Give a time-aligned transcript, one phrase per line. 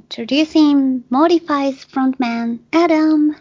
[0.00, 3.36] introducing Mortify's frontman, Adam.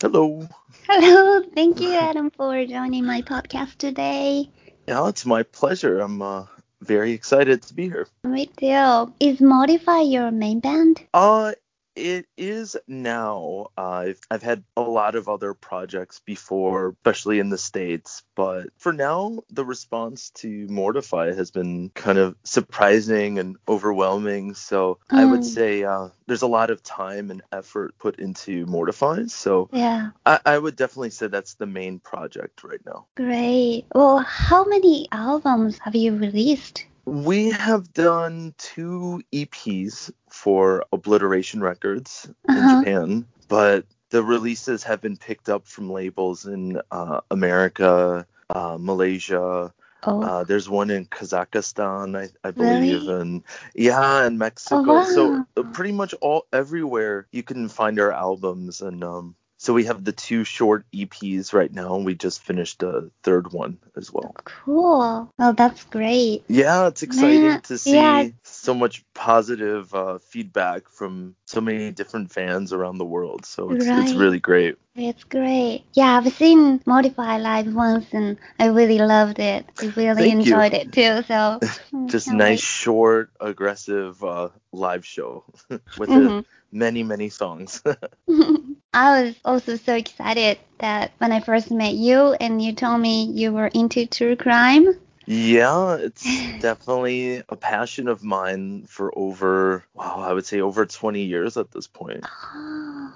[0.00, 0.46] Hello.
[0.88, 1.42] Hello.
[1.54, 4.48] Thank you, Adam, for joining my podcast today.
[4.86, 5.98] Yeah, it's my pleasure.
[5.98, 6.46] I'm uh,
[6.80, 8.06] very excited to be here.
[8.22, 9.12] Me too.
[9.18, 11.02] Is Modify your main band?
[11.12, 11.52] Uh,
[11.98, 13.68] it is now.
[13.76, 18.68] Uh, I've, I've had a lot of other projects before, especially in the States, but
[18.78, 24.54] for now, the response to Mortify has been kind of surprising and overwhelming.
[24.54, 25.44] So I would Mm.
[25.44, 29.26] say uh, there's a lot of time and effort put into Mortify.
[29.28, 30.10] So Yeah.
[30.26, 33.06] I, I would definitely say that's the main project right now.
[33.16, 33.86] Great.
[33.94, 36.86] Well, how many albums have you released?
[37.08, 42.68] We have done two EPs for Obliteration Records in Uh-huh.
[42.68, 49.72] Japan, but the releases have been picked up from labels in uh, America, uh, Malaysia.
[50.02, 53.02] Oh, Uh, there's one in Kazakhstan, I, I Really?
[53.02, 53.42] believe, and
[53.74, 55.00] yeah, in Mexico.
[55.00, 55.02] wow.
[55.02, 59.84] So uh, pretty much all everywhere you can find our albums, and um, so we
[59.84, 64.12] have the two short EPs right now, and we just finished a third one as
[64.12, 64.34] well.
[64.44, 65.30] cool.
[65.38, 66.44] Well, that's great.
[66.48, 68.28] Yeah, it's exciting Yeah, to see yeah.
[68.44, 73.46] so much positive uh, feedback from so many different fans around the world.
[73.46, 73.98] So it's Right.
[73.98, 74.76] it's really great.
[74.96, 75.84] It's great.
[75.94, 79.66] Yeah, I've seen Mortify live once and I really loved it.
[79.80, 80.52] I really Thank you.
[80.52, 81.22] enjoyed it too.
[81.22, 85.44] So mm, Just nice, short, aggressive uh, live show
[85.96, 86.16] with wait.
[86.16, 86.32] uh,
[86.72, 87.82] many many songs.
[88.92, 93.24] I was also so excited that when I first met you and you told me
[93.24, 94.86] you were into true crime.
[95.26, 96.24] yeah, it's
[96.60, 101.70] definitely a passion of mine for over wow, I would say over 20 years at
[101.70, 102.24] this point.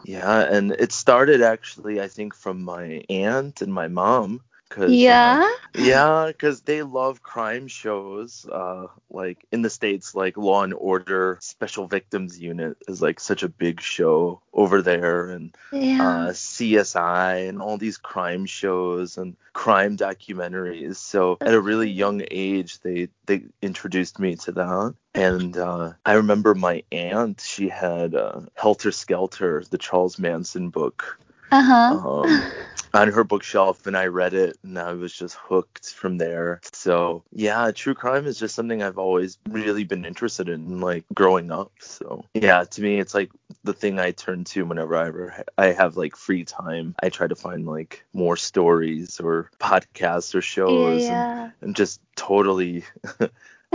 [0.05, 4.41] Yeah, and it started actually I think from my aunt and my mom.
[4.73, 5.48] 'Cause, uh, yeah.
[5.77, 8.47] Yeah, because they love crime shows.
[8.51, 13.42] Uh, like in the states, like Law and Order Special Victims Unit is like such
[13.42, 16.29] a big show over there, and Yeah.
[16.29, 20.96] uh, CSI and all these crime shows and crime documentaries.
[20.96, 24.95] So at a really young age, they they introduced me to that.
[25.14, 31.19] And uh, I remember my aunt, she had uh, Helter Skelter, the Charles Manson book
[31.51, 31.96] Uh huh.
[31.96, 32.46] um,
[32.95, 36.61] on her bookshelf and I read it and I was just hooked from there.
[36.73, 41.51] So yeah, true crime is just something I've always really been interested in, like growing
[41.51, 41.73] up.
[41.81, 43.31] So yeah, to me, it's like
[43.64, 46.95] the thing I turn to whenever I ever ha- I have like free time.
[47.02, 51.51] I try to find like more stories or podcasts or shows, and yeah.
[51.63, 52.85] I'm just totally.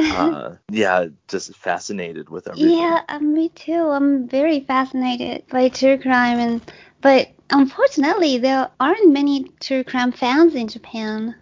[0.09, 3.89] uh yeah just fascinated with everything yeah, uh, me too.
[3.89, 6.61] I'm very fascinated by true crime, and
[7.01, 11.35] but unfortunately, there aren't many true crime fans in Japan.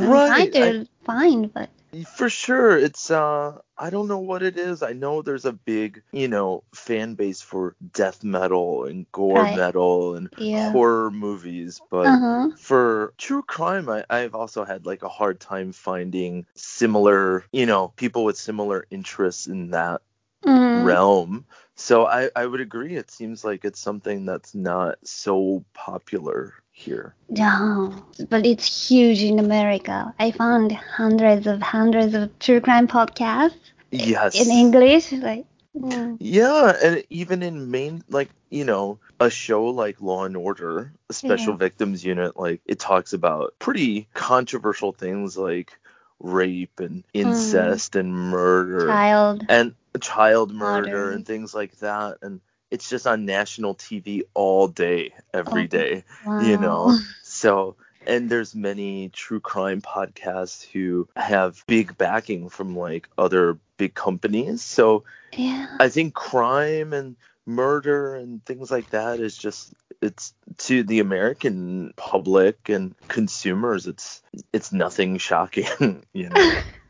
[0.00, 1.70] I'm right trying I- find, but
[2.04, 2.76] For sure.
[2.76, 4.82] It's uh I don't know what it is.
[4.82, 9.56] I know there's a big, you know, fan base for death metal and gore Right.
[9.56, 10.70] metal and yeah.
[10.72, 12.48] horror movies, but Uh huh.
[12.54, 17.88] for true crime, I, I've also had like a hard time finding similar, you know,
[17.96, 20.02] people with similar interests in that
[20.44, 20.82] Mm.
[20.84, 21.46] realm.
[21.74, 22.96] So I, I would agree.
[22.96, 27.14] It seems like it's something that's not so popular here.
[27.28, 30.14] No, but it's huge in America.
[30.18, 33.56] I found hundreds of hundreds of true crime podcasts
[33.90, 34.34] Yes.
[34.36, 35.12] in English.
[35.12, 40.36] Like, mm, Yeah, and even in main like you know a show like Law and
[40.36, 41.58] Order, a Special Yeah.
[41.58, 45.78] Victims Unit, like it talks about pretty controversial things like
[46.20, 49.44] rape and incest and murder child.
[49.48, 51.10] and child murder Murder.
[51.12, 52.40] and things like that, and
[52.70, 56.38] it's just on national TV all day, every Oh, day, Wow.
[56.40, 56.98] you know.
[57.22, 63.94] So and there's many true crime podcasts who have big backing from like other big
[63.94, 64.62] companies.
[64.62, 65.04] So
[65.36, 65.66] Yeah.
[65.80, 67.16] I think crime and
[67.46, 69.72] murder and things like that is just
[70.02, 74.22] it's to the American public and consumers it's
[74.52, 76.52] it's nothing shocking, you know.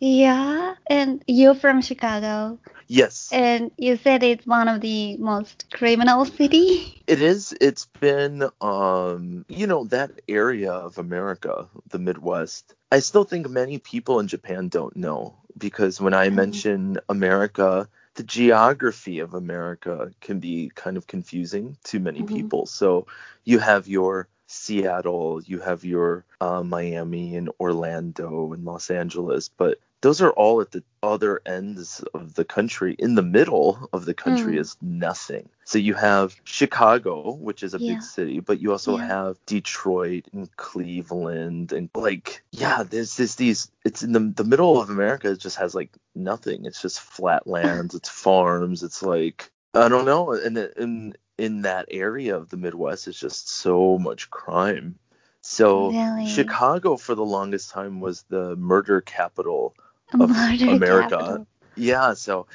[0.00, 0.74] Yeah.
[0.88, 3.28] And you're from Chicago, yes.
[3.32, 7.02] and you said it's one of the most criminal city.
[7.06, 12.74] It is it's been um you know that area of America, the Midwest.
[12.90, 16.34] I still think many people in Japan don't know because when I Mhm.
[16.34, 22.26] mention America, the geography of America can be kind of confusing to many Mhm.
[22.26, 22.66] people.
[22.66, 23.06] So
[23.44, 29.78] you have your Seattle, you have your uh, Miami and Orlando and Los Angeles, but
[30.00, 32.94] those are all at the other ends of the country.
[32.98, 34.60] In the middle of the country Mm.
[34.60, 35.48] is nothing.
[35.64, 37.94] So you have Chicago, which is a Yeah.
[37.94, 39.06] big city, but you also Yeah.
[39.06, 44.78] have Detroit and Cleveland and like yeah, there's this these it's in the the middle
[44.80, 46.66] of America it just has like nothing.
[46.66, 51.86] It's just flat lands, it's farms, it's like I don't know, and in in that
[51.90, 54.96] area of the Midwest it's just so much crime.
[55.40, 56.26] So Really?
[56.26, 59.74] Chicago for the longest time was the murder capital
[60.18, 61.08] of murder America.
[61.18, 61.46] capital.
[61.76, 62.46] yeah, so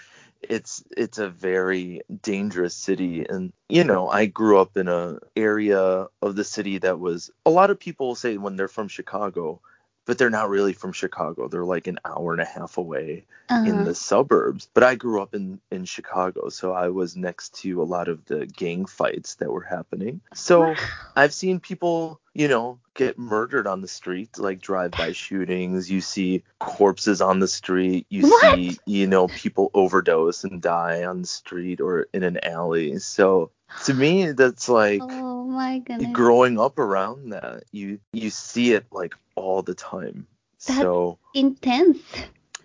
[0.42, 6.08] it's it's a very dangerous city and you know, I grew up in a area
[6.22, 9.62] of the city that was a lot of people say when they're from Chicago,
[10.06, 11.48] but they're not really from Chicago.
[11.48, 13.84] They're like an hour and a half away in Uh-huh.
[13.84, 14.70] the suburbs.
[14.74, 18.26] But I grew up in in Chicago, so I was next to a lot of
[18.26, 20.22] the gang fights that were happening.
[20.34, 20.76] So
[21.16, 25.90] I've seen people, you know, get murdered on the street, like drive-by shootings.
[25.92, 28.06] You see corpses on the street.
[28.10, 28.42] You What?
[28.42, 33.00] see, you know, people overdose and die on the street or in an alley.
[33.00, 33.52] So
[33.86, 36.14] to me, that's like Oh my goodness.
[36.14, 37.64] growing up around that.
[37.72, 40.28] You you see it like all the time.
[40.66, 42.00] That's so Intense.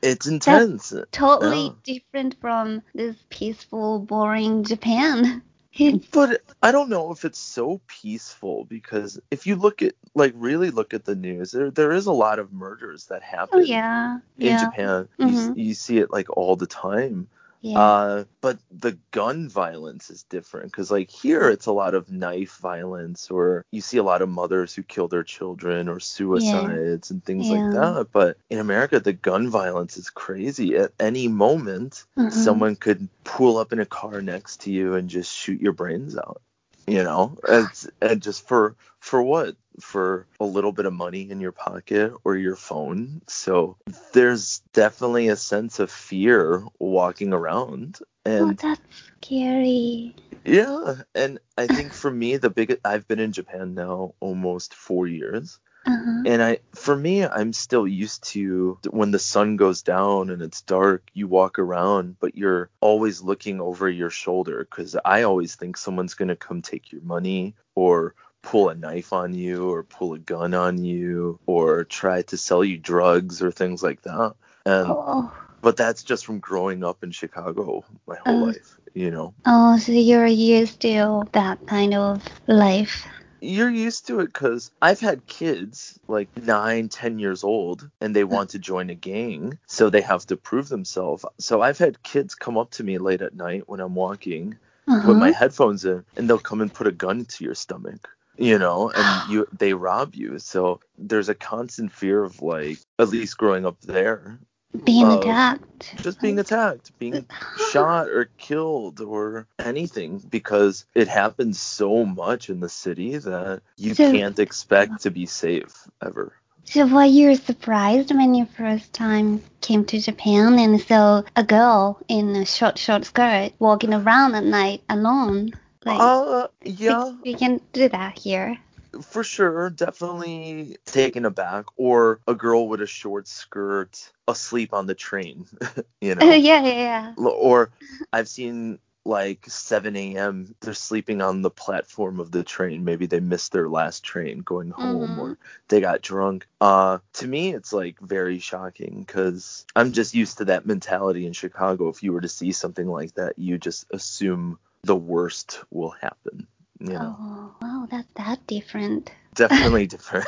[0.02, 0.92] it's intense.
[1.12, 1.74] Totally Yeah.
[1.84, 5.42] different from this peaceful, boring Japan.
[6.12, 10.70] But I don't know if it's so peaceful because if you look at like really
[10.70, 14.18] look at the news, there there is a lot of murders that happen oh yeah,
[14.38, 15.08] in yeah, Japan.
[15.18, 15.56] You, Mhm.
[15.56, 17.28] you see it like all the time.
[17.64, 17.80] Yeah.
[17.80, 22.58] Uh, but the gun violence is different because like here it's a lot of knife
[22.58, 27.24] violence or you see a lot of mothers who kill their children or suicides and
[27.24, 28.08] things like that.
[28.12, 30.76] But in America, the gun violence is crazy.
[30.76, 32.32] At any moment, Mhm.
[32.32, 36.16] someone could pull up in a car next to you and just shoot your brains
[36.16, 36.42] out.
[36.86, 39.56] You know, it's and just for for what?
[39.80, 43.22] For a little bit of money in your pocket or your phone.
[43.26, 43.76] So
[44.12, 47.98] there's definitely a sense of fear walking around.
[48.00, 48.80] oh, And that's
[49.20, 50.14] scary.
[50.44, 55.06] yeah, and I think for me the big I've been in Japan now almost 4
[55.08, 55.58] years.
[55.86, 56.22] Uh-huh.
[56.24, 60.62] And I, for me, I'm still used to when the sun goes down and it's
[60.62, 65.76] dark, you walk around, but you're always looking over your shoulder because I always think
[65.76, 70.14] someone's going to come take your money or pull a knife on you or pull
[70.14, 74.34] a gun on you or try to sell you drugs or things like that.
[74.66, 75.32] And, Oh,
[75.62, 78.46] but that's just from growing up in Chicago my whole Uh.
[78.48, 79.34] life, you know.
[79.46, 83.06] oh, so you're used to that kind of life.
[83.40, 88.24] you're used to it because I've had kids like nine, ten years old, and they
[88.24, 91.26] want to join a gang, so they have to prove themselves.
[91.40, 94.58] So I've had kids come up to me late at night when I'm walking
[94.88, 95.08] Uh-huh.
[95.08, 98.58] with my headphones in, and they'll come and put a gun to your stomach, you
[98.58, 100.38] know, and you they rob you.
[100.38, 104.38] So there's a constant fear of like, at least growing up there,
[104.84, 105.94] Being attacked.
[106.02, 107.26] just being attacked, being
[107.72, 113.94] shot or killed or anything because it happens so much in the city that you
[113.94, 116.32] So- can't expect to be safe ever.
[116.66, 121.44] So were you were surprised when you first time came to Japan and saw a
[121.44, 125.52] girl in a short, short skirt walking around at night alone?
[125.84, 128.58] Like, uh yeah, we can do that here.
[129.02, 134.94] for sure, definitely taken aback or a girl with a short skirt asleep on the
[134.94, 135.46] train,
[136.00, 136.24] you know.
[136.32, 137.14] yeah, yeah, yeah.
[137.16, 137.70] or
[138.12, 140.54] I've seen like 7 a.m.
[140.60, 142.84] They're sleeping on the platform of the train.
[142.84, 145.18] Maybe they missed their last train going home, Mhm.
[145.18, 145.38] or
[145.68, 146.46] they got drunk.
[146.60, 151.32] Uh, to me, it's like very shocking because I'm just used to that mentality in
[151.32, 151.88] Chicago.
[151.88, 156.46] If you were to see something like that, you just assume the worst will happen.
[156.80, 159.10] You know, Oh, wow, that's that different.
[159.34, 160.26] definitely different.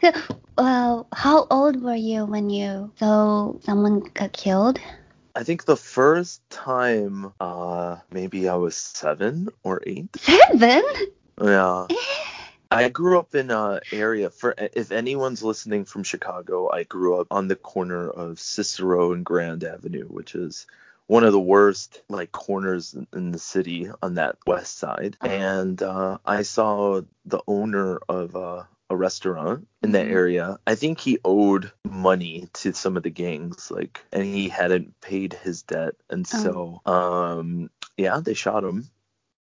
[0.00, 0.12] So,
[0.56, 4.78] well, how old were you when you saw someone got killed?
[5.34, 10.08] I think the first time, uh, maybe I was seven or eight.
[10.16, 10.82] Seven?
[11.40, 11.86] Yeah.
[12.72, 17.26] I grew up in a area for if anyone's listening from Chicago, I grew up
[17.30, 20.66] on the corner of Cicero and Grand Avenue, which is
[21.10, 25.16] one of the worst like corners in- the city on that west side.
[25.20, 30.12] And uh, I saw the owner of uh, a restaurant in that Mhm.
[30.12, 30.58] area.
[30.68, 35.32] I think he owed money to some of the gangs, like, and he hadn't paid
[35.32, 38.88] his debt, and so, um, yeah, they shot him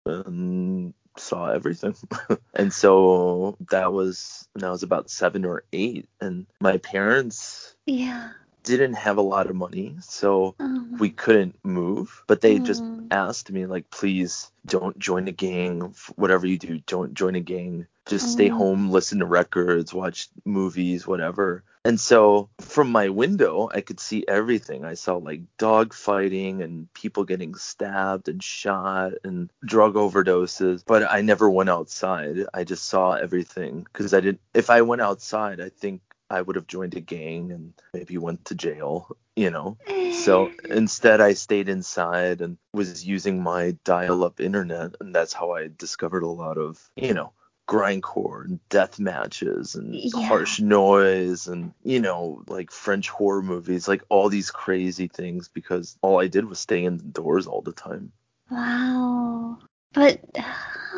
[0.07, 1.95] and saw everything.
[2.55, 8.33] and so that was when I was about seven or eight, and my parents Yeah.
[8.64, 13.07] Didn't have a lot of money, so Um, we couldn't move, but they just mm,
[13.11, 15.95] asked me like, please don't join a gang.
[16.16, 17.87] Whatever you do, don't join a gang.
[18.07, 18.52] Just stay Mm.
[18.52, 21.64] home, listen to records, watch movies, whatever.
[21.85, 24.85] And so from my window, I could see everything.
[24.85, 30.85] I saw like dog fighting and people getting stabbed and shot and drug overdoses.
[30.87, 32.47] But I never went outside.
[32.54, 34.40] I just saw everything because I didn't.
[34.54, 36.02] If I went outside, I think
[36.33, 39.17] I would have joined a gang and maybe went to jail.
[39.37, 39.77] You know.
[40.12, 44.95] So instead, I stayed inside and was using my dial up internet.
[45.01, 47.33] And that's how I discovered a lot of, you know,
[47.67, 50.29] grindcore and death matches and Yeah.
[50.29, 55.97] harsh noise and, you know, like French horror movies, like all these crazy things because
[56.03, 58.12] all I did was stay indoors all the time.
[58.51, 59.59] Wow.
[59.95, 60.21] But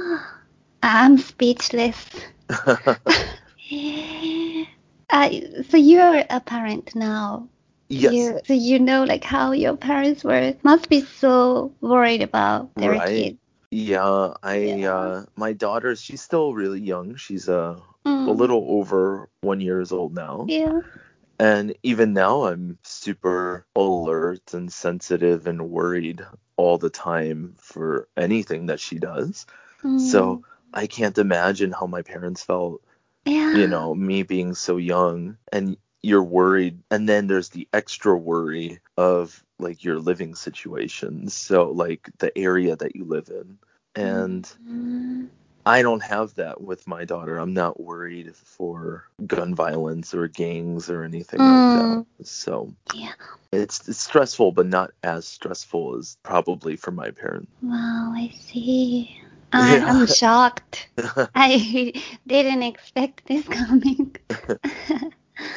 [0.83, 2.05] I'm speechless.
[5.15, 5.31] Uh,
[5.71, 7.49] so you're a parent now.
[7.89, 8.13] yes.
[8.13, 12.91] You, so you know like how your parents were must be so worried about their
[12.91, 13.09] Right.
[13.09, 13.39] kid.
[13.71, 14.95] Yeah, I Yeah.
[14.95, 17.15] uh my daughter, she's still really young.
[17.17, 18.39] She's uh, a Mm.
[18.43, 20.47] little over 1 years old now.
[20.49, 20.81] Yeah.
[21.39, 26.23] And even now, I'm super alert and sensitive and worried
[26.57, 29.47] all the time for anything that she does.
[29.85, 29.99] Mm.
[30.01, 30.43] So
[30.73, 32.83] I can't imagine how my parents felt,
[33.25, 33.53] yeah.
[33.53, 36.81] you know, me being so young and you're worried.
[36.91, 41.29] And then there's the extra worry of like your living situation.
[41.29, 43.59] So, like the area that you live in.
[43.95, 45.29] And Mm.
[45.67, 47.39] I don't have that with my daughter.
[47.39, 52.01] I'm not worried for gun violence or gangs or anything like that.
[52.23, 53.13] So Yeah.
[53.53, 57.51] it's, it's stressful, but not as stressful as probably for my parents.
[57.63, 59.21] Wow, I see.
[59.63, 59.85] I, Yeah.
[59.87, 60.89] I'm shocked.
[61.35, 61.93] I
[62.27, 64.17] didn't expect this coming.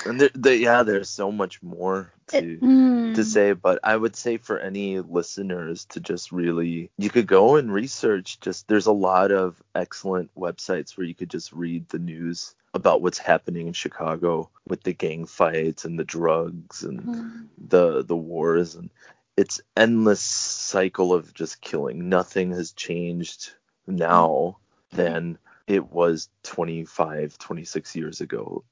[0.05, 3.15] And there, there, yeah, there's so much more to Mm.
[3.15, 7.55] to say, but I would say for any listeners to just really, you could go
[7.57, 8.39] and research.
[8.39, 13.01] Just there's a lot of excellent websites where you could just read the news about
[13.01, 17.47] what's happening in Chicago with the gang fights and the drugs and Mm.
[17.69, 18.89] the the wars and
[19.37, 22.09] it's endless cycle of just killing.
[22.09, 23.53] Nothing has changed
[23.87, 24.57] now
[24.91, 28.63] than it was 25, 26 years ago.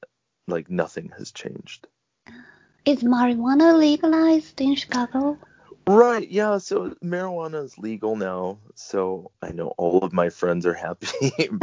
[0.48, 1.86] Like nothing has changed.
[2.84, 5.38] Is marijuana legalized in Chicago?
[5.88, 10.74] Right, yeah, so marijuana is legal now, so I know all of my friends are
[10.74, 11.08] happy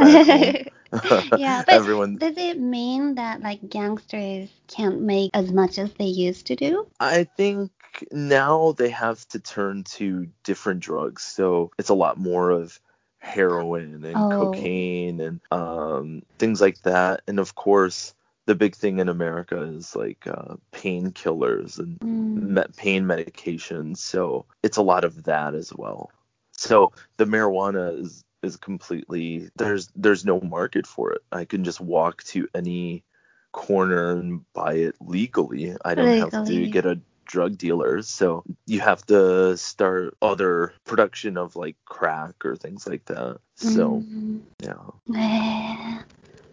[1.36, 6.06] yeah, but Everyone does it mean that like gangsters can't make as much as they
[6.06, 6.86] used to do?
[7.00, 7.70] I think
[8.10, 11.22] now they have to turn to different drugs.
[11.22, 12.78] So it's a lot more of
[13.24, 14.30] heroin and Oh.
[14.30, 17.22] cocaine and um, things like that.
[17.28, 18.14] And of course,
[18.46, 22.54] the big thing in America is like uh, painkillers and Mm.
[22.56, 23.98] me- pain medications.
[23.98, 26.12] So it's a lot of that as well.
[26.52, 31.22] So the marijuana is is completely there's there's no market for it.
[31.32, 33.04] I can just walk to any
[33.52, 35.76] corner and buy it legally.
[35.84, 38.08] I don't have to get a drug dealers.
[38.08, 43.38] So you have to start other production of like crack or things like that.
[43.56, 44.40] So Mm.
[44.62, 46.02] yeah.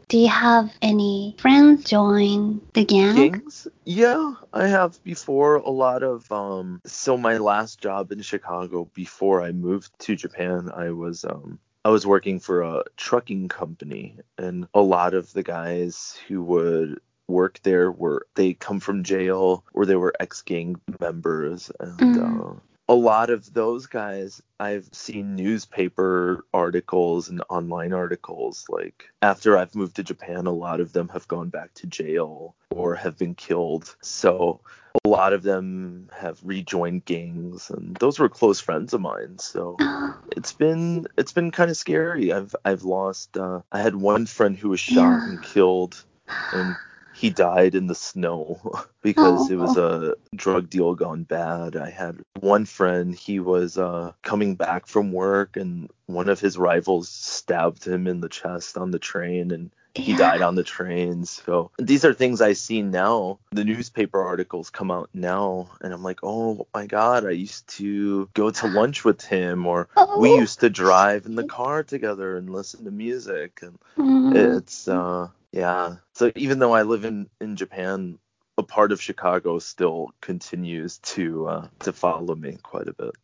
[0.07, 3.15] Do you have any friends join the gang?
[3.15, 3.65] Gangs?
[3.85, 9.41] Yeah, I have before a lot of um so my last job in Chicago before
[9.41, 14.67] I moved to Japan, I was um I was working for a trucking company and
[14.73, 16.99] a lot of the guys who would
[17.31, 22.55] work there were they come from jail or they were ex-gang members and Mm.
[22.57, 22.59] uh
[22.89, 29.75] a lot of those guys I've seen newspaper articles and online articles like after I've
[29.75, 33.33] moved to Japan a lot of them have gone back to jail or have been
[33.35, 34.59] killed so
[35.05, 39.77] a lot of them have rejoined gangs and those were close friends of mine so
[40.35, 44.57] it's been it's been kind of scary i've i've lost uh i had one friend
[44.57, 45.29] who was shot Yeah.
[45.29, 46.03] and killed
[46.53, 46.75] and
[47.21, 48.59] he died in the snow
[49.01, 54.11] because it was a drug deal gone bad i had one friend he was uh
[54.23, 58.91] coming back from work and one of his rivals stabbed him in the chest on
[58.91, 60.17] the train and he yeah.
[60.19, 61.25] died on the train.
[61.25, 63.39] So these are things I see now.
[63.51, 68.29] The newspaper articles come out now, and I'm like, oh my god, I used to
[68.33, 70.37] go to lunch with him, or we Oh.
[70.39, 74.33] used to drive in the car together and listen to music, and Mm.
[74.33, 75.97] it's uh yeah.
[76.13, 78.19] So even though I live in in Japan.
[78.57, 83.15] A part of Chicago still continues to uh, to follow me quite a bit.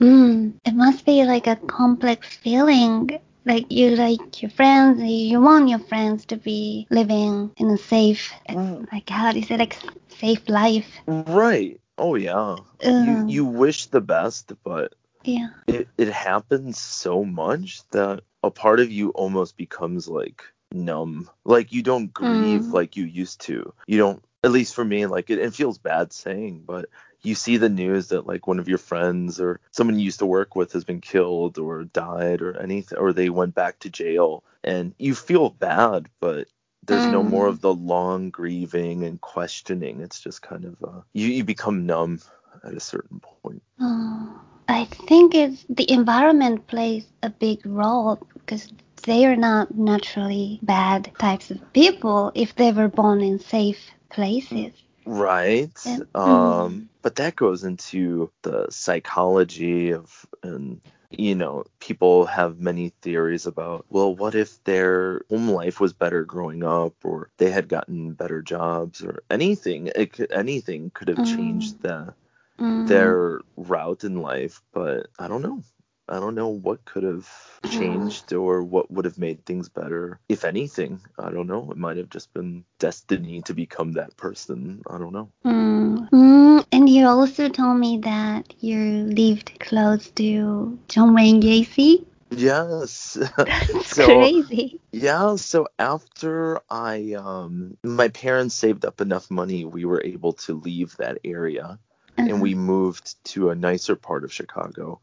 [0.00, 3.20] Mm, it must be like a complex feeling.
[3.44, 8.32] Like you like your friends, you want your friends to be living in a safe,
[8.48, 8.90] Mm.
[8.90, 9.76] like how do you say, like
[10.08, 10.88] safe life.
[11.06, 11.78] Right.
[11.98, 12.56] Oh yeah.
[12.82, 14.94] You you wish the best, but
[15.24, 15.50] yeah.
[15.68, 20.42] it, it happens so much that a part of you almost becomes like
[20.74, 21.30] numb.
[21.44, 22.72] Like you don't grieve Mm.
[22.72, 23.72] like you used to.
[23.86, 26.90] You don't at least for me, like it, it feels bad saying, but
[27.22, 30.26] you see the news that like one of your friends or someone you used to
[30.26, 34.44] work with has been killed or died or anything or they went back to jail
[34.62, 36.48] and you feel bad, but
[36.86, 37.30] there's no Mm.
[37.30, 40.00] more of the long grieving and questioning.
[40.00, 42.20] It's just kind of uh, you you become numb
[42.62, 43.62] at a certain point.
[43.80, 48.68] Oh, I think it's the environment plays a big role because
[49.04, 54.72] they are not naturally bad types of people if they were born in safe places.
[55.06, 55.70] Right.
[55.84, 55.98] Yeah.
[56.14, 56.88] Um, Mhm.
[57.02, 60.80] but that goes into the psychology of, and
[61.10, 66.24] you know, people have many theories about, well, what if their home life was better
[66.24, 69.90] growing up, or they had gotten better jobs, or anything.
[69.94, 71.36] It could, anything could have Mm.
[71.36, 72.14] changed the,
[72.58, 72.86] Mm.
[72.86, 75.62] their route in life, but I don't know.
[76.08, 77.28] I don't know what could have
[77.64, 80.20] changed or what would have made things better.
[80.28, 81.70] If anything, I don't know.
[81.70, 84.82] It might have just been destiny to become that person.
[84.88, 85.30] I don't know.
[85.46, 86.10] Mm.
[86.10, 92.04] Mm, and you also told me that you lived close to John Wayne Gacy.
[92.30, 93.16] Yes.
[93.36, 94.80] That's So- crazy.
[94.92, 100.54] yeah, so after I um my parents saved up enough money, we were able to
[100.54, 101.78] leave that area
[102.16, 105.00] and we moved to a nicer part of Chicago.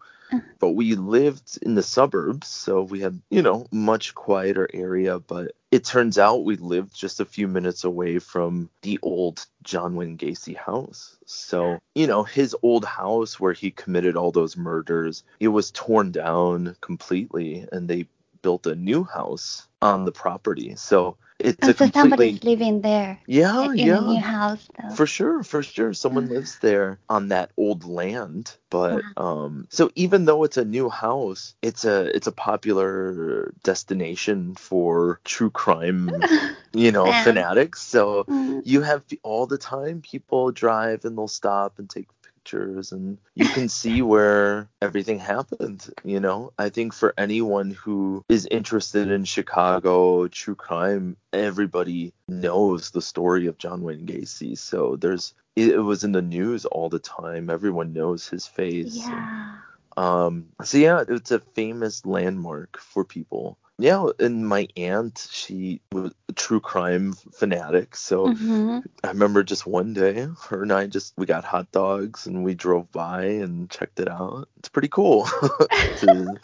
[0.59, 5.53] But we lived in the suburbs, so we had, you know, much quieter area, but
[5.71, 10.17] it turns out we lived just a few minutes away from the old John Wayne
[10.17, 11.17] Gacy house.
[11.25, 16.11] So, you know, his old house where he committed all those murders, it was torn
[16.11, 18.07] down completely and they
[18.41, 20.75] built a new house on the property.
[20.75, 23.95] So, it's Oh, a so completely somebody's living there Yeah, in yeah.
[23.95, 24.97] a new house, though.
[24.97, 25.93] For sure, for sure.
[25.93, 26.29] Someone Uh-huh.
[26.29, 28.55] lives there on that old land.
[28.69, 29.15] But Wow.
[29.17, 35.19] um so even though it's a new house, it's a it's a popular destination for
[35.25, 36.25] true crime,
[36.73, 37.81] you know, fanatics.
[37.81, 38.63] So Mm.
[38.63, 42.07] you have all the time people drive and they'll stop and take
[42.43, 46.53] pictures and you can see where everything happened you know?
[46.57, 53.47] I think for anyone who is interested in chicago true crime everybody knows the story
[53.47, 54.57] of john wayne gacy.
[54.57, 57.49] So there's it, it was in the news all the time.
[57.49, 59.57] Everyone knows his face Yeah.
[59.97, 66.11] um so yeah it's a famous landmark for people yeah and my aunt she was
[66.29, 71.13] a true crime fanatic so hmm I remember just one day, her and I just
[71.17, 74.47] we got hot dogs and we drove by and checked it out.
[74.57, 75.27] It's pretty cool.
[75.97, 76.37] to,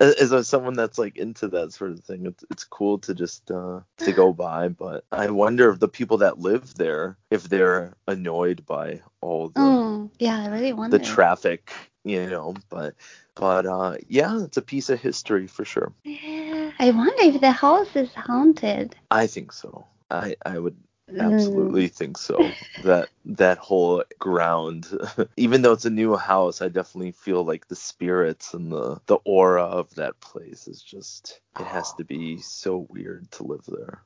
[0.00, 3.50] as as someone that's like into that sort of thing, it's it's cool to just
[3.50, 4.68] uh, to go by.
[4.68, 9.60] But I wonder if the people that live there, if they're annoyed by all the
[9.60, 10.10] Mm.
[10.18, 10.98] Yeah, I really wonder.
[10.98, 11.72] the traffic,
[12.04, 12.54] you know.
[12.70, 12.94] But
[13.34, 15.92] but uh, yeah, it's a piece of history for sure.
[16.04, 16.43] Yeah,
[16.78, 18.96] I wonder if the house is haunted.
[19.10, 19.86] I think so.
[20.10, 20.76] I I would
[21.10, 21.20] Mm.
[21.20, 24.88] absolutely think so that that whole ground
[25.36, 29.18] even though it's a new house i definitely feel like the spirits and the the
[29.24, 34.02] aura of that place is just it has to be so weird to live there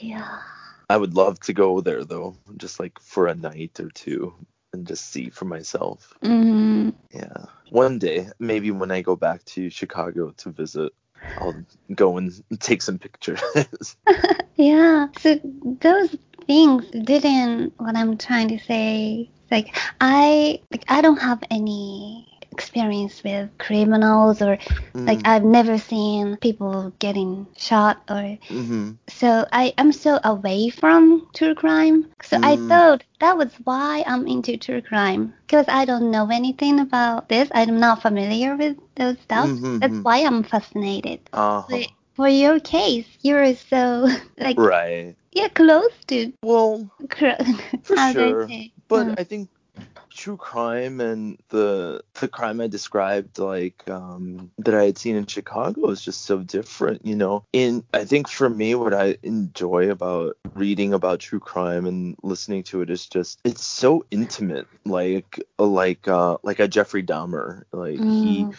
[0.00, 0.40] Yeah.
[0.90, 4.34] i would love to go there though just like for a night or two
[4.72, 6.94] and just see for myself Mm.
[7.14, 10.92] yeah one day maybe when i go back to chicago to visit
[11.38, 13.40] i'll go and take some pictures
[14.56, 15.08] Yeah.
[15.18, 15.40] So
[15.80, 17.74] those things didn't.
[17.78, 24.40] What I'm trying to say, like I, like I don't have any experience with criminals
[24.42, 24.58] or
[25.06, 28.96] like Mm, I've never seen people getting shot or mhm.
[29.08, 32.06] so I am so away from true crime.
[32.22, 32.68] So I Mm.
[32.68, 37.48] thought that was why I'm into true crime because I don't know anything about this.
[37.54, 39.50] I'm not familiar with those stuff.
[39.50, 40.04] Mhm, That's mhm.
[40.04, 41.20] why I'm fascinated.
[41.32, 47.42] uh-huh But for your case, you're so like right yeah close to well cr-
[47.84, 48.48] For I sure.
[48.88, 49.18] but Mm.
[49.18, 49.48] i think
[50.14, 55.26] true crime and the the crime i described like um that i had seen in
[55.26, 59.90] chicago is just so different you know in i think for me what i enjoy
[59.90, 65.40] about reading about true crime and listening to it is just it's so intimate like
[65.58, 68.56] like uh like a jeffrey dahmer like he Mm.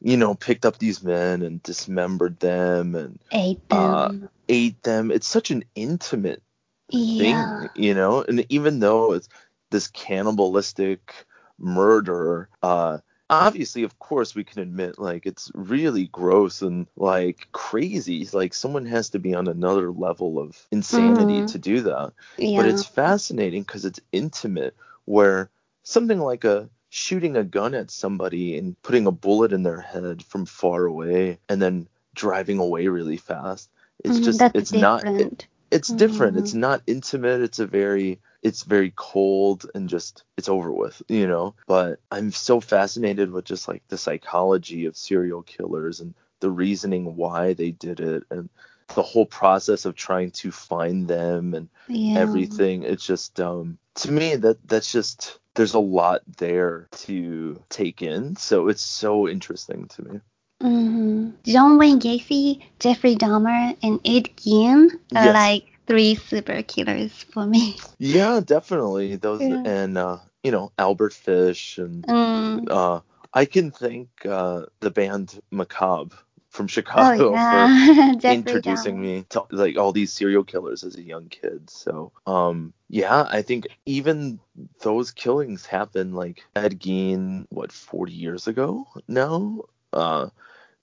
[0.00, 4.28] you know picked up these men and dismembered them and ate uh, them.
[4.48, 6.42] ate them it's such an intimate
[6.90, 7.14] yeah.
[7.18, 8.22] thing, you know.
[8.22, 9.28] And even though it's
[9.70, 11.26] this cannibalistic
[11.58, 12.98] murder, uh,
[13.30, 18.28] obviously, of course, we can admit like it's really gross and like crazy.
[18.32, 21.44] Like someone has to be on another level of insanity Mhm.
[21.44, 22.12] to do that.
[22.38, 22.54] Yeah.
[22.54, 24.74] But it's fascinating because it's intimate,
[25.04, 25.50] where
[25.82, 30.22] something like a shooting a gun at somebody and putting a bullet in their head
[30.22, 33.70] from far away and then driving away really fast.
[34.04, 35.48] It's Mhm, just that's it's not it, different.
[35.70, 36.36] it's different.
[36.36, 37.40] It's not intimate.
[37.42, 41.54] It's a very it's very cold and just it's over with, you know.
[41.66, 47.16] But I'm so fascinated with just like the psychology of serial killers and the reasoning
[47.16, 48.50] why they did it and
[48.94, 52.18] the whole process of trying to find them and yeah.
[52.20, 52.84] everything.
[52.84, 58.36] It's just um to me that that's just there's a lot there to take in.
[58.36, 60.20] So it's so interesting to me.
[60.60, 65.34] hmm John Wayne Gacy, Jeffrey Dahmer, and Ed Gein are Yes.
[65.34, 67.76] like three super killers for me.
[67.98, 69.16] Yeah, definitely.
[69.16, 69.62] Those Yeah.
[69.64, 72.66] and uh you know, Albert Fish and Mm.
[72.68, 73.00] uh
[73.32, 76.16] I can thank uh the band Macabre
[76.50, 80.96] from Oh Chicago for yeah, Jeffrey introducing me to like all these serial killers as
[80.96, 81.70] a young kid.
[81.70, 84.40] So, um, yeah, I think even
[84.82, 89.62] those killings happened like Ed Gein, what, 40 years ago now?
[89.92, 90.28] Uh,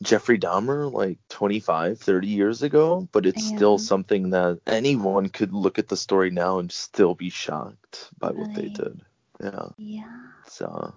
[0.02, 5.80] Jeffrey Dahmer, like 25, 30 years ago, but it's still something that anyone could look
[5.80, 9.02] at the story now and still be shocked by what they did.
[9.42, 10.18] Yeah, Yeah.
[10.62, 10.92] uh,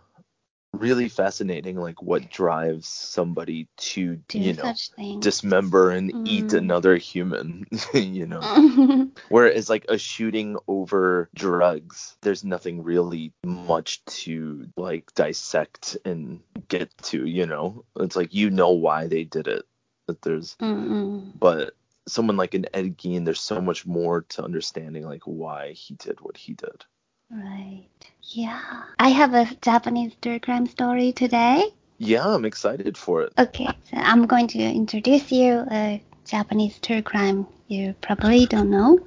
[0.78, 4.78] really fascinating, like what drives somebody to, Do you know,
[5.20, 6.58] dismember and eat Mm.
[6.58, 8.50] another human, you know.
[9.28, 16.96] Whereas like a shooting over drugs, there's nothing really much to like dissect and get
[17.04, 17.84] to, you know.
[17.96, 19.64] It's like you know why they did it.
[20.06, 21.32] That there's Mm-mm.
[21.34, 21.74] but
[22.08, 26.20] someone like an Ed Gein, there's so much more to understanding like why he did
[26.20, 26.84] what he did.
[27.30, 27.88] Right.
[28.22, 28.82] Yeah.
[28.98, 31.70] I have a Japanese true crime story today.
[31.98, 33.32] Yeah, I'm excited for it.
[33.38, 38.98] Okay, so I'm going to introduce you a Japanese true crime you probably don't know.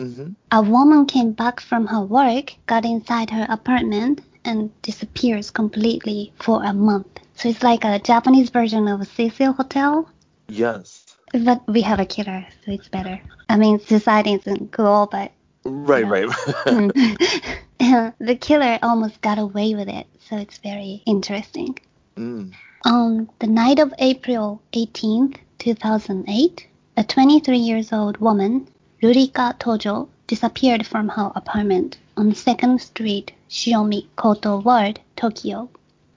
[0.00, 6.32] hmm A woman came back from her work, got inside her apartment, and disappears completely
[6.36, 7.20] for a month.
[7.34, 10.08] So it's like a Japanese version of a Cecil Hotel,
[10.48, 11.04] Yes.
[11.32, 13.20] but we have a killer, so it's better.
[13.48, 15.32] I mean, society isn't cool, but
[15.68, 16.28] Right, right.
[18.20, 21.76] the killer almost got away with it, so it's very interesting.
[22.16, 22.52] mm.
[22.84, 28.68] On the night of April 18th, 2008, a 23 years old woman,
[29.02, 35.68] Rurika Tojo, disappeared from her apartment on 2nd Street, Shiomi Koto Ward, Tokyo.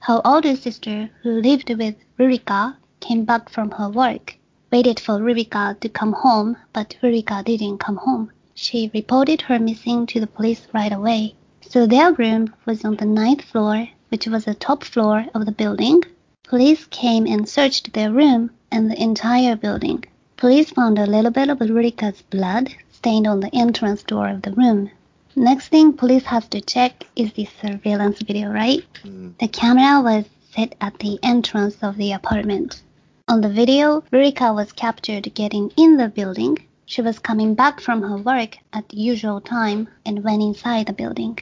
[0.02, 4.38] Her older sister, who lived with Rurika, came back from her work,
[4.72, 8.32] waited for Rurika to come home, but Rurika didn't come home.
[8.62, 11.34] She reported her missing to the police right away.
[11.62, 15.54] So their room was on the ninth floor, which was the top floor of the
[15.54, 16.04] building.
[16.44, 20.04] Police came and searched their room and the entire building.
[20.36, 24.52] Police found a little bit of Rurika's blood stained on the entrance door of the
[24.52, 24.92] room.
[25.38, 28.84] Next thing police have to check is the surveillance video, right?
[29.06, 29.38] Mm.
[29.38, 32.82] The camera was set at the entrance of the apartment.
[33.30, 36.58] On the video, Rurika was captured getting in the building.
[36.92, 40.94] She was coming back from her work at the usual time and went inside the
[40.94, 41.38] building.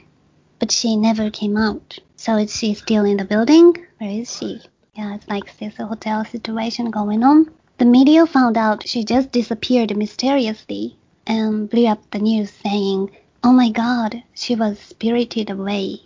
[0.60, 1.99] But she never came out.
[2.17, 3.73] So is she still in the building?
[3.97, 4.60] Where is she?
[4.93, 7.49] Yeah, it's like a hotel situation going on.
[7.77, 13.53] The media found out she just disappeared mysteriously and blew up the news saying, Oh
[13.53, 16.01] my god, she was spirited away.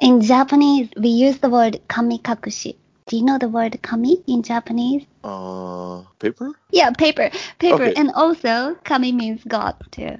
[0.00, 2.74] In Japanese, we use the word kamikakushi.
[3.06, 5.04] Do you know the word kami in Japanese?
[5.22, 6.52] Uh, paper?
[6.70, 7.94] Yeah, paper, paper, Okay.
[7.94, 10.16] and also kami means God too.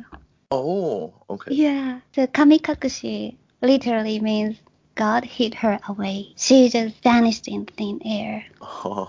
[0.50, 1.54] Oh, okay.
[1.54, 4.56] Yeah, so kami kamikakushi literally means
[4.96, 6.34] God hid her away.
[6.36, 8.44] She just vanished in thin air.
[8.60, 9.08] Oh.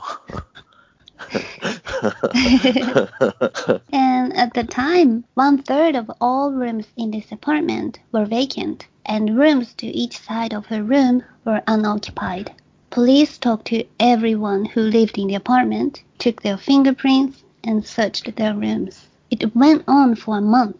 [3.92, 9.38] And at the time, one third of all rooms in this apartment were vacant, and
[9.38, 12.54] rooms to each side of her room were unoccupied.
[12.96, 18.54] Police talked to everyone who lived in the apartment, took their fingerprints, and searched their
[18.54, 19.08] rooms.
[19.30, 20.78] It went on for a month.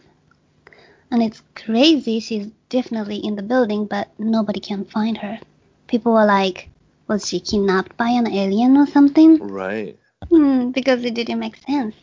[1.10, 5.40] And it's crazy she's definitely in the building, but nobody can find her.
[5.88, 6.70] People were like,
[7.06, 9.36] was she kidnapped by an alien or something?
[9.36, 9.98] right.
[10.30, 11.96] Hmm, because it didn't make sense.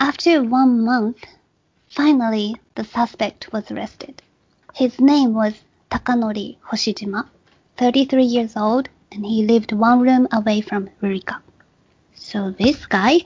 [0.00, 1.24] After one month,
[1.88, 4.22] finally the suspect was arrested.
[4.74, 5.54] His name was
[5.88, 7.28] Takanori Hoshijima,
[7.76, 11.40] 33 years old, and he lived one room away from Rurika.
[12.14, 13.20] So this guy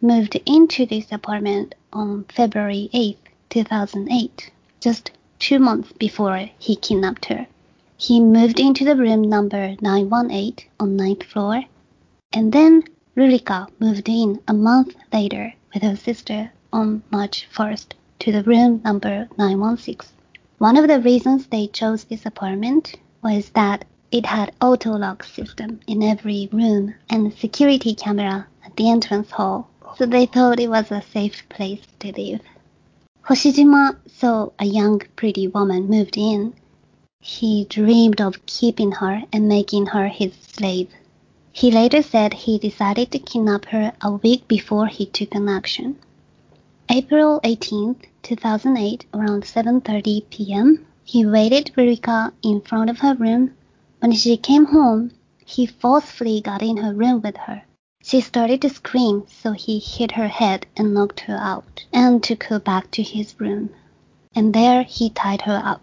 [0.00, 3.16] moved into this apartment on February 8th,
[3.50, 7.46] 2008, just two months before he kidnapped her.
[7.98, 11.64] He moved into the room number 918 on ninth floor,
[12.32, 12.84] and then
[13.16, 18.80] Rurika moved in a month later with her sister on March 1st to the room
[18.84, 20.10] number 916.
[20.58, 25.80] One of the reasons they chose this apartment was that It had auto lock system
[25.88, 30.92] in every room and security camera at the entrance hall, so they thought it was
[30.92, 32.40] a safe place to live.
[33.24, 36.54] Hoshijima saw a young pretty woman moved in.
[37.18, 40.88] He dreamed of keeping her and making her his slave.
[41.50, 45.96] He later said he decided to kidnap her a week before he took an action.
[46.88, 53.55] April 18, 2008, around 7:30 p.m., he waited Rurika in front of her room.
[54.00, 55.12] When she came home,
[55.44, 57.62] he forcefully got in her room with her.
[58.02, 62.44] She started to scream, so he hit her head and knocked her out and took
[62.44, 63.70] her back to his room.
[64.34, 65.80] And there he tied her up.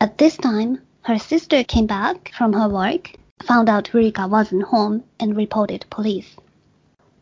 [0.00, 5.04] At this time, her sister came back from her work, found out Rurika wasn't home,
[5.20, 6.36] and reported police.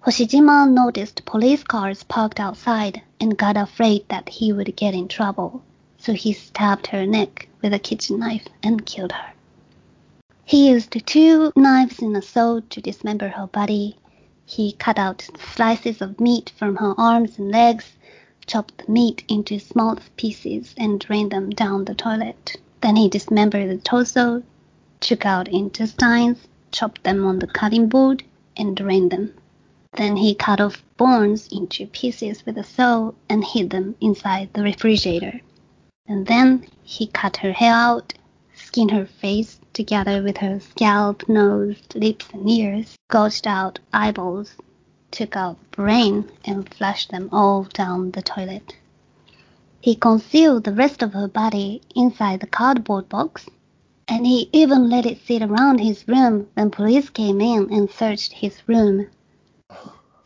[0.05, 5.62] Hoshijima noticed police cars parked outside and got afraid that he would get in trouble,
[5.98, 9.32] so he stabbed her neck with a kitchen knife and killed her.
[10.52, 13.96] He used two knives and a saw to dismember her body.
[14.44, 17.96] He cut out slices of meat from her arms and legs,
[18.44, 22.58] chopped the meat into small pieces, and drained them down the toilet.
[22.82, 24.42] Then he dismembered the torso,
[25.00, 28.22] took out intestines, chopped them on the cutting board,
[28.54, 29.32] and drained them.
[29.94, 34.62] Then he cut off bones into pieces with a saw and hid them inside the
[34.62, 35.40] refrigerator.
[36.06, 38.12] And then he cut her hair out,
[38.54, 44.54] skinned her face together with her scalp, nose, lips, and ears, gouged out eyeballs,
[45.11, 48.76] took out brain, and flushed them all down the toilet.
[49.80, 53.46] He concealed the rest of her body inside the cardboard box,
[54.06, 58.32] and he even let it sit around his room when police came in and searched
[58.32, 59.08] his room.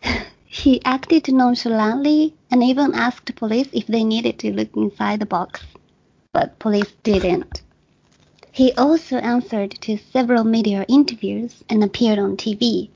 [0.44, 5.62] he acted nonchalantly and even asked police if they needed to look inside the box,
[6.32, 7.62] but police didn't.
[8.57, 12.88] He also answered to several media interviews and appeared on TV,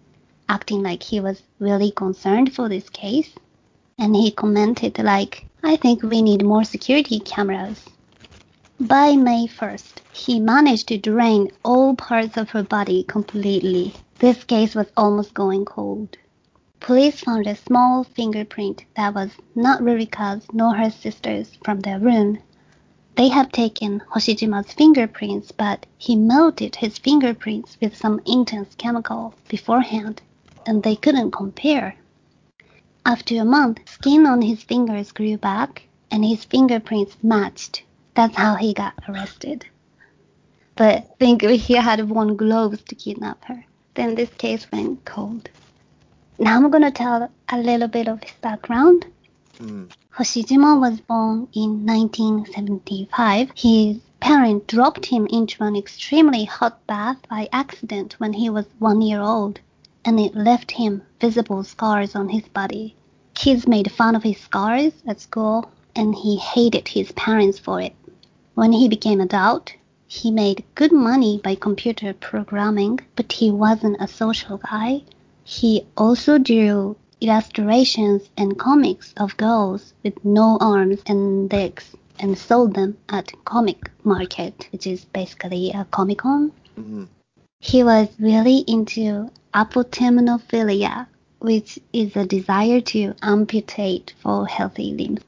[0.48, 3.34] acting like he was really concerned for this case.
[3.98, 7.84] And he commented like, I think we need more security cameras.
[8.80, 13.92] By May 1st, he managed to drain all parts of her body completely.
[14.18, 16.16] This case was almost going cold.
[16.80, 22.38] Police found a small fingerprint that was not Rurika's nor her sister's from their room.
[23.20, 30.22] They have taken Hoshijima's fingerprints, but he melted his fingerprints with some intense chemical beforehand,
[30.64, 31.96] and they couldn't compare.
[33.04, 37.82] After a month, skin on his fingers grew back, and his fingerprints matched.
[38.14, 39.66] That's how he got arrested.
[40.74, 43.66] But think he had worn gloves to kidnap her.
[43.92, 45.50] Then this case went cold.
[46.38, 49.04] Now I'm gonna tell a little bit of his background.
[49.60, 49.90] Mm.
[50.16, 53.50] Hoshijima was born in 1975.
[53.54, 59.02] His parent dropped him into an extremely hot bath by accident when he was one
[59.02, 59.60] year old,
[60.02, 62.94] and it left him visible scars on his body.
[63.34, 67.94] Kids made fun of his scars at school, and he hated his parents for it.
[68.54, 69.74] When he became adult,
[70.06, 75.02] he made good money by computer programming, but he wasn't a social guy.
[75.44, 82.74] He also drew illustrations and comics of girls with no arms and legs and sold
[82.74, 86.52] them at comic market, which is basically a comic con.
[86.78, 87.04] Mm-hmm.
[87.60, 91.06] He was really into apotemnophilia,
[91.40, 95.20] which is a desire to amputate for healthy limbs.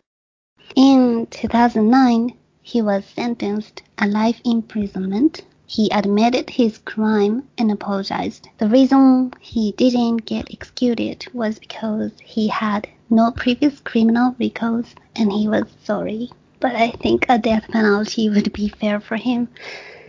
[0.74, 8.46] In 2009, he was sentenced a life imprisonment he admitted his crime and apologized.
[8.58, 15.32] The reason he didn't get executed was because he had no previous criminal records and
[15.32, 16.30] he was sorry.
[16.60, 19.48] But I think a death penalty would be fair for him.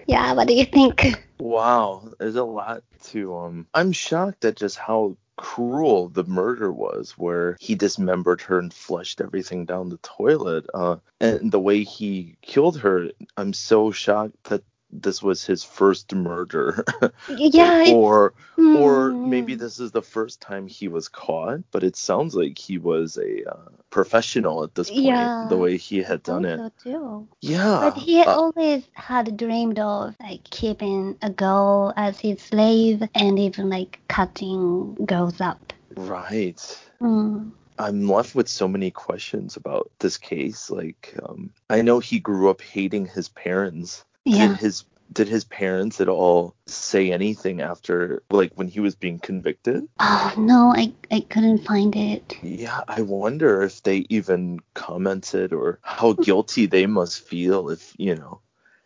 [0.06, 1.18] Yeah, what do you think?
[1.40, 7.12] Wow, there's a lot to um I'm shocked at just how cruel the murder was
[7.12, 12.38] where he dismembered her and flushed everything down the toilet uh and the way he
[12.44, 14.64] killed her i'm so shocked that
[15.02, 16.84] this was his first murder.
[17.28, 17.92] Yeah.
[17.94, 22.36] or mm, or maybe this is the first time he was caught, but it sounds
[22.36, 25.46] like he was a uh, professional at this point Yeah.
[25.50, 26.60] the way he had done it.
[26.60, 27.28] also too.
[27.42, 27.80] Yeah.
[27.90, 33.40] But he uh, always had dreamed of like keeping a girl as his slave and
[33.40, 35.74] even like cutting girls up.
[35.96, 36.62] right.
[37.02, 37.52] Mm.
[37.80, 40.70] I'm left with so many questions about this case.
[40.70, 44.06] Like, um, I know he grew up hating his parents.
[44.26, 44.48] Yeah.
[44.50, 49.20] Did his did his parents at all say anything after, like, when he was being
[49.20, 49.88] convicted?
[50.00, 52.38] Oh no, I I couldn't find it.
[52.42, 58.16] Yeah, I wonder if they even commented or how guilty they must feel if, you
[58.16, 58.40] know,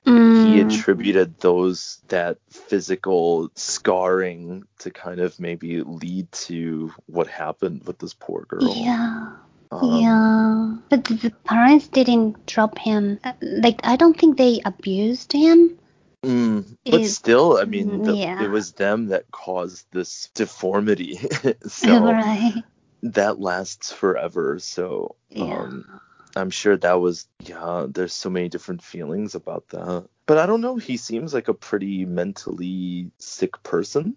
[0.06, 0.44] Mm.
[0.44, 0.68] he Mm.
[0.68, 8.14] attributed those that physical scarring to kind of maybe lead to what happened with this
[8.14, 8.74] poor girl.
[8.74, 9.32] Yeah.
[9.72, 10.76] Um, yeah.
[10.90, 13.20] But the- parents didn't drop him.
[13.24, 15.78] Uh, Like, I don't think they abused him.
[16.26, 18.44] mm, but It- still, I mean, the, yeah.
[18.44, 21.20] it was them that caused this deformity.
[21.68, 22.64] so right.
[23.04, 24.60] that lasts forever.
[24.60, 25.60] So Yeah.
[25.62, 26.02] um,
[26.36, 27.88] I'm sure that was yeah.
[27.90, 30.08] There's so many different feelings about that.
[30.26, 30.76] But I don't know.
[30.78, 34.16] He seems like a pretty mentally sick person.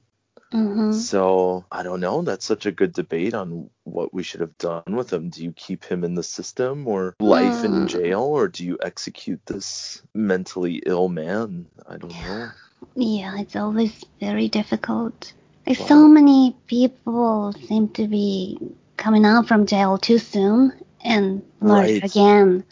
[0.53, 2.23] Hmm So I don't know.
[2.23, 5.31] That's such a good debate on what we should have done with him.
[5.31, 7.87] Do you keep him in the system or life in Mm.
[7.87, 11.67] jail, or do you execute this mentally ill man?
[11.89, 12.55] I don't know.
[12.97, 15.33] Yeah, it's always very difficult.
[15.67, 15.87] Like, Wow.
[15.87, 18.59] so many people seem to be
[18.97, 20.73] coming out from jail too soon
[21.05, 22.05] and murder Right.
[22.05, 22.65] again.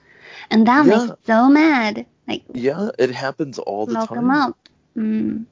[0.51, 1.07] And that Yeah.
[1.07, 2.07] makes so mad.
[2.27, 4.19] Like, Yeah, it happens all the lock time.
[4.19, 4.59] him up.
[4.97, 5.47] Mm,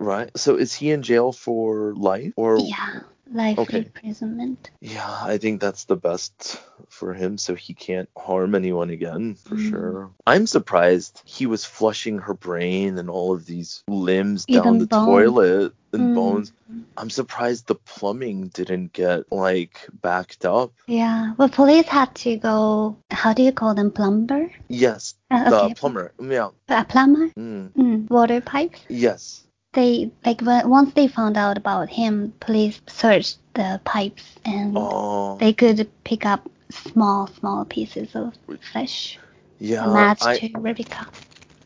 [0.00, 0.30] Right.
[0.36, 3.84] So is he in jail for life or yeah, life Okay.
[3.84, 4.70] imprisonment.
[4.80, 6.58] Yeah, I think that's the best
[6.88, 9.70] for him so he can't harm anyone again, for Mm.
[9.70, 10.10] sure.
[10.26, 14.86] I'm surprised he was flushing her brain and all of these limbs Even down the
[14.86, 15.04] bones.
[15.06, 16.14] toilet and Mm.
[16.14, 16.52] bones.
[16.96, 20.72] I'm surprised the plumbing didn't get like backed up.
[20.86, 22.96] Yeah, well, police had to go.
[23.10, 23.90] How do you call them?
[23.90, 24.50] Plumber?
[24.68, 26.12] Yes, Uh, the plumber.
[26.18, 26.50] Yeah.
[26.68, 27.28] A plumber?
[27.36, 27.72] Mm.
[27.72, 28.74] Mm, water pipe.
[28.88, 29.44] Yes.
[29.72, 35.36] They like when, once they found out about him, police searched the pipes and Oh.
[35.38, 38.34] they could pick up small, small pieces of
[38.72, 39.18] flesh
[39.58, 40.14] yeah.
[40.20, 41.06] I, to Rebecca.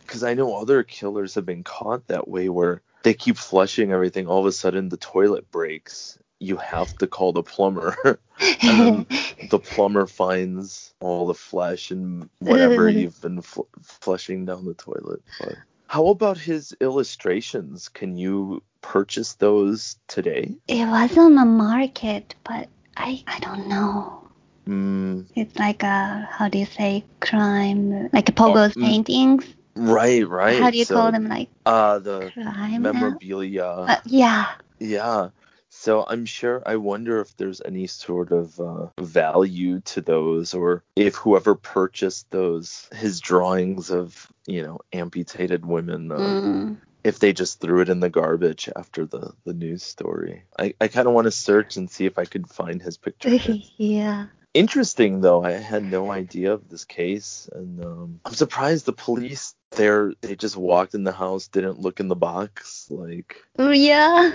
[0.06, 4.26] because I know other killers have been caught that way where they keep flushing everything.
[4.26, 6.18] All of a sudden, the toilet breaks.
[6.40, 7.96] You have to call the plumber.
[8.62, 9.06] and
[9.50, 15.22] the plumber finds all the flesh and whatever you've been fl- flushing down the toilet.
[15.38, 15.54] But
[15.86, 17.88] how about his illustrations?
[17.88, 20.56] Can you purchase those today?
[20.68, 24.20] it was on the market, but I I don't know.
[24.66, 28.82] Mm, It's like a how do you say crime like a Pogo's mm.
[28.82, 29.44] paintings.
[29.76, 30.60] right, right.
[30.60, 32.82] How do you so, call them like Uh, the crime?
[32.82, 33.66] memorabilia.
[33.66, 34.46] Uh, yeah.
[34.80, 35.28] Yeah.
[35.76, 40.82] So I'm sure I wonder if there's any sort of uh, value to those or
[40.96, 46.76] if whoever purchased those his drawings of, you know, amputated women uh, Mm.
[47.02, 50.44] if they just threw it in the garbage after the the news story.
[50.58, 53.28] I I kind of want to search and see if I could find his picture.
[53.76, 54.26] yeah.
[54.54, 59.54] Interesting though, I had no idea of this case and um, I'm surprised the police
[59.72, 64.32] there they just walked in the house, didn't look in the box like Oh, Yeah.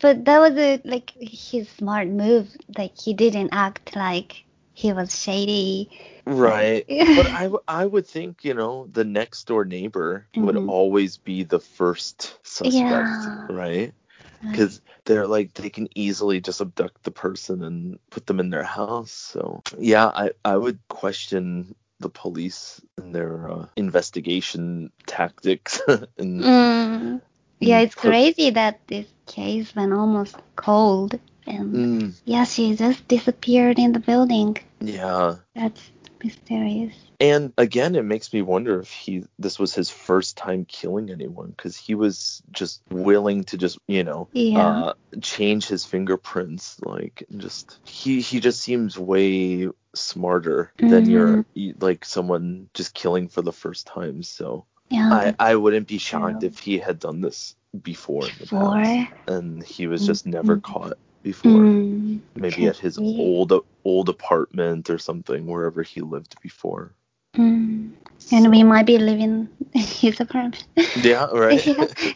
[0.00, 2.56] But that was a like his smart move.
[2.76, 5.90] Like he didn't act like he was shady.
[6.26, 6.86] Right.
[7.14, 10.66] but I, I would think, you know, the next door neighbor would Mhm.
[10.66, 13.48] always be the first suspect, Yeah.
[13.48, 13.94] right?
[14.50, 18.64] Because they're like, they can easily just abduct the person and put them in their
[18.64, 19.12] house.
[19.12, 25.80] So, yeah, I, I would question the police and their uh, investigation tactics.
[26.18, 27.20] and Mm.
[27.60, 31.18] Yeah, it's crazy that this case went almost cold.
[31.46, 34.56] And Mm, yeah, she just disappeared in the building.
[34.80, 35.36] yeah.
[35.54, 35.90] That's
[36.22, 36.94] mysterious.
[37.18, 41.48] And again, it makes me wonder if he this was his first time killing anyone
[41.50, 44.58] because he was just willing to just you know Yeah.
[44.88, 44.92] uh,
[45.22, 51.70] change his fingerprints like just he he just seems way smarter than your Mm-hmm.
[51.80, 54.22] like someone just killing for the first time.
[54.22, 55.12] So Yeah.
[55.12, 56.48] I I wouldn't be shocked true.
[56.48, 58.72] if he had done this before in the Before.
[58.82, 60.62] past and he was just never Mhm.
[60.62, 61.50] caught before.
[61.50, 62.20] Mm.
[62.36, 63.16] Maybe at his be.
[63.20, 63.52] old
[63.84, 66.92] old apartment or something wherever he lived before.
[67.36, 67.75] Mm.
[68.32, 70.64] And we might be living in his apartment.
[70.94, 71.64] Yeah, right.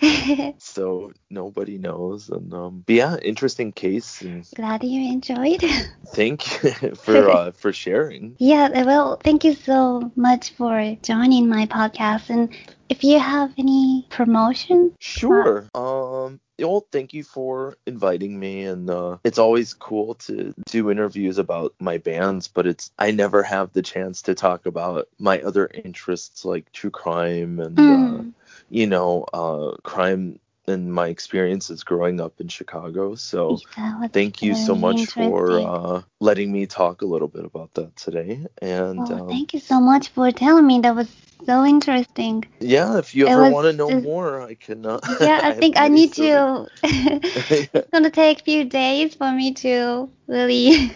[0.00, 0.52] yeah.
[0.58, 5.62] so nobody knows, and um, but yeah, interesting case, and Glad you enjoyed.
[6.08, 8.36] thank you for uh, for sharing.
[8.38, 12.30] Yeah, well, thank you so much for joining my podcast.
[12.30, 12.54] And
[12.88, 15.68] if you have any promotion, Sure.
[15.74, 16.40] Um.
[16.61, 21.75] Well, thank you for inviting me, and uh, it's always cool to do interviews about
[21.81, 26.44] my bands, but it's I never have the chance to talk about my other interests
[26.44, 28.33] like true crime and uh, Mm.
[28.68, 30.38] you know uh, crime
[30.70, 33.16] and my experiences growing up in Chicago.
[33.16, 33.62] So.
[34.00, 37.96] was Thank you so much for uh, letting me talk a little bit about that
[37.96, 38.46] today.
[38.62, 40.80] And Oh, um, thank you so much for telling me.
[40.80, 41.09] That was
[41.46, 42.44] so interesting.
[42.61, 45.02] yeah, if you It ever want to know more, I cannot.
[45.08, 46.68] Uh, Yeah, I have think I need to.
[46.85, 50.88] it's gonna take a few days for me to really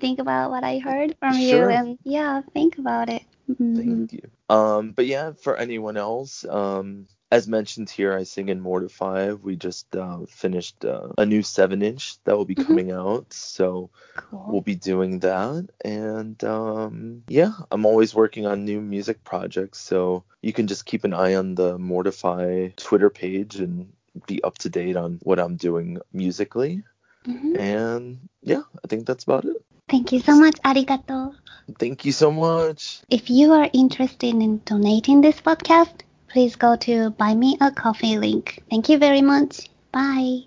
[0.00, 3.22] think about what I heard from you, and yeah, think about it.
[3.50, 3.76] Mhm.
[3.76, 4.30] Thank you.
[4.48, 9.32] Um, but yeah, for anyone else, um, as mentioned here, I sing in Mortify.
[9.32, 12.66] We just uh, finished uh, a new seven inch that will be mm-hmm.
[12.66, 14.46] coming out, so cool.
[14.48, 15.68] we'll be doing that.
[15.84, 21.04] And um, yeah, I'm always working on new music projects, so you can just keep
[21.04, 23.92] an eye on the Mortify Twitter page and
[24.26, 26.82] be up to date on what I'm doing musically.
[27.26, 27.56] Mm-hmm.
[27.60, 29.56] And yeah, I think that's about it.
[29.88, 30.54] Thank you so much.
[30.64, 31.34] Arigato.
[31.78, 33.02] Thank you so much.
[33.08, 36.02] If you are interested in donating this podcast
[36.32, 38.62] please go to buy me a coffee link.
[38.70, 39.68] Thank you very much.
[39.92, 40.38] Bye.